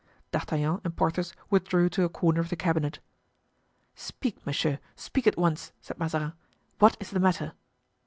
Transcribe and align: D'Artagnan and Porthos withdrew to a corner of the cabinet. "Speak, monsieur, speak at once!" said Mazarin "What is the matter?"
D'Artagnan 0.31 0.81
and 0.83 0.95
Porthos 0.97 1.31
withdrew 1.51 1.87
to 1.89 2.03
a 2.03 2.09
corner 2.09 2.41
of 2.41 2.49
the 2.49 2.55
cabinet. 2.55 2.97
"Speak, 3.93 4.43
monsieur, 4.47 4.79
speak 4.95 5.27
at 5.27 5.37
once!" 5.37 5.73
said 5.79 5.99
Mazarin 5.99 6.33
"What 6.79 6.97
is 6.99 7.11
the 7.11 7.19
matter?" 7.19 7.53